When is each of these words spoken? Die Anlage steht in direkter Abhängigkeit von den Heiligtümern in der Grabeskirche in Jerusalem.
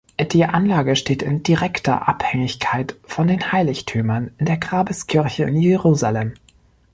Die 0.31 0.45
Anlage 0.45 0.95
steht 0.95 1.21
in 1.21 1.43
direkter 1.43 2.07
Abhängigkeit 2.09 2.95
von 3.03 3.27
den 3.27 3.51
Heiligtümern 3.51 4.31
in 4.39 4.47
der 4.47 4.57
Grabeskirche 4.57 5.43
in 5.43 5.61
Jerusalem. 5.61 6.33